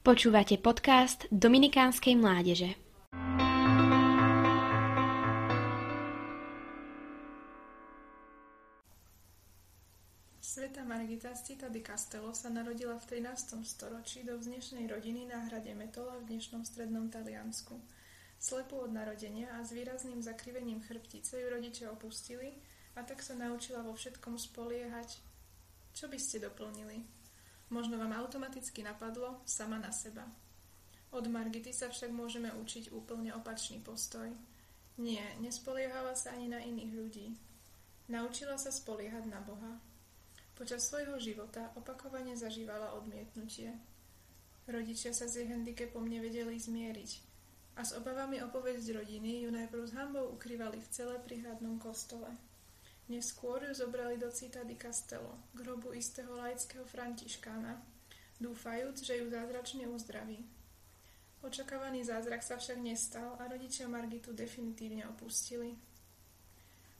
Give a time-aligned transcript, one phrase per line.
[0.00, 2.72] Počúvate podcast Dominikánskej mládeže.
[10.40, 13.60] Sveta Margita Cita di Castello sa narodila v 13.
[13.60, 17.76] storočí do vznešnej rodiny na hrade Metola v dnešnom strednom Taliansku.
[18.40, 22.56] Slepú od narodenia a s výrazným zakrivením chrbtice ju rodičia opustili
[22.96, 25.20] a tak sa naučila vo všetkom spoliehať.
[25.92, 27.19] Čo by ste doplnili?
[27.70, 30.26] Možno vám automaticky napadlo sama na seba.
[31.10, 34.30] Od Margity sa však môžeme učiť úplne opačný postoj.
[34.98, 37.26] Nie, nespoliehala sa ani na iných ľudí.
[38.10, 39.78] Naučila sa spoliehať na Boha.
[40.58, 43.70] Počas svojho života opakovane zažívala odmietnutie.
[44.66, 47.30] Rodičia sa s jej handicapom nevedeli zmieriť
[47.78, 52.28] a s obavami o rodiny ju najprv s hambou ukrývali v celé prihradnom kostole.
[53.10, 57.82] Neskôr ju zobrali do Cita di Castello, grobu istého laického františkána,
[58.38, 60.46] dúfajúc, že ju zázračne uzdraví.
[61.42, 65.74] Očakávaný zázrak sa však nestal a rodičia Margitu definitívne opustili.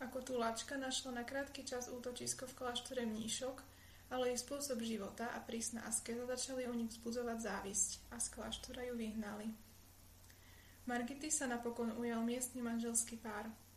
[0.00, 3.60] Ako tu lačka našla na krátky čas útočisko v kláštore Mníšok,
[4.08, 8.80] ale jej spôsob života a prísna askeza začali u nich vzbudzovať závisť a z kláštora
[8.88, 9.52] ju vyhnali.
[10.88, 13.52] Margity sa napokon ujal miestny manželský pár–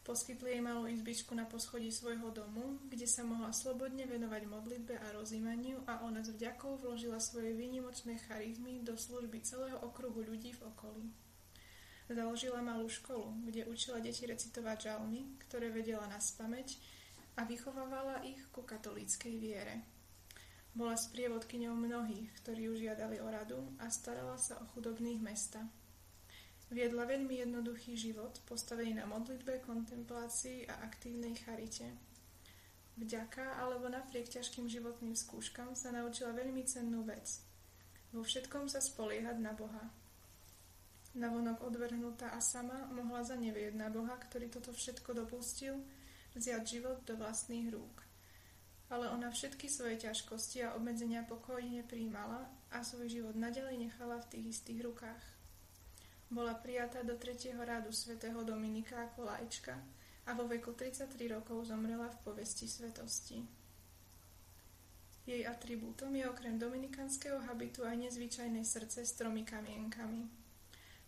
[0.00, 5.12] Poskytli jej malú izbičku na poschodí svojho domu, kde sa mohla slobodne venovať modlitbe a
[5.12, 10.64] rozímaniu a ona s vďakou vložila svoje výnimočné charizmy do služby celého okruhu ľudí v
[10.72, 11.04] okolí.
[12.10, 16.80] Založila malú školu, kde učila deti recitovať žalmy, ktoré vedela na spameť
[17.38, 19.84] a vychovávala ich ku katolíckej viere.
[20.74, 25.62] Bola sprievodkyňou mnohých, ktorí ju žiadali o radu a starala sa o chudobných mesta.
[26.70, 31.90] Viedla veľmi jednoduchý život, postavený na modlitbe, kontemplácii a aktívnej charite.
[32.94, 37.42] Vďaka alebo napriek ťažkým životným skúškam sa naučila veľmi cennú vec.
[38.14, 39.82] Vo všetkom sa spoliehať na Boha.
[41.18, 45.74] Navonok odvrhnutá a sama mohla zanevieť na Boha, ktorý toto všetko dopustil,
[46.38, 48.06] vziať život do vlastných rúk.
[48.94, 54.38] Ale ona všetky svoje ťažkosti a obmedzenia pokojne príjmala a svoj život nadalej nechala v
[54.38, 55.39] tých istých rukách.
[56.30, 59.74] Bola prijatá do tretieho rádu svätého Dominika ako lajčka
[60.22, 63.42] a vo veku 33 rokov zomrela v povesti svetosti.
[65.26, 70.30] Jej atribútom je okrem dominikanského habitu aj nezvyčajné srdce s tromi kamienkami.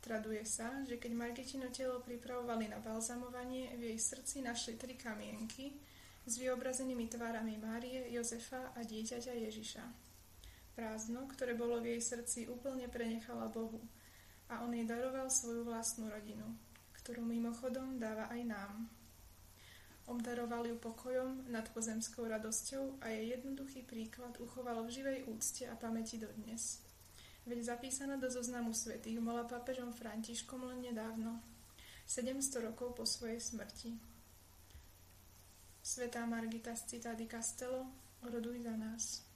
[0.00, 5.76] Traduje sa, že keď Margitino telo pripravovali na balzamovanie, v jej srdci našli tri kamienky
[6.24, 9.84] s vyobrazenými tvárami Márie, Jozefa a dieťaťa Ježiša.
[10.72, 13.84] Prázdno, ktoré bolo v jej srdci, úplne prenechala Bohu–
[14.50, 16.44] a on jej daroval svoju vlastnú rodinu,
[16.98, 18.74] ktorú mimochodom dáva aj nám.
[20.10, 25.78] Obdaroval ju pokojom nad pozemskou radosťou a jej jednoduchý príklad uchoval v živej úcte a
[25.78, 26.82] pamäti dodnes.
[27.46, 31.38] Veď zapísaná do zoznamu svetých bola pápežom Františkom len nedávno,
[32.10, 33.94] 700 rokov po svojej smrti.
[35.78, 37.86] Svetá Margita z Cita di Castello,
[38.26, 39.29] roduj za nás.